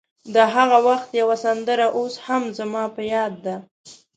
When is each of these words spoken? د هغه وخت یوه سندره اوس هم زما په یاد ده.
د 0.35 0.35
هغه 0.55 0.77
وخت 0.87 1.09
یوه 1.21 1.35
سندره 1.43 1.87
اوس 1.97 2.13
هم 2.25 2.43
زما 2.57 2.83
په 2.95 3.01
یاد 3.13 3.33
ده. 3.45 3.55